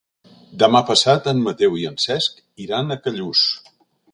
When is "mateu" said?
1.49-1.77